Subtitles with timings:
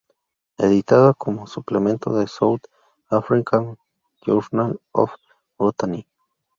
[0.57, 2.63] Editada como suplemento de "South
[3.11, 3.77] African
[4.25, 5.11] Journal of
[5.59, 6.07] Botany".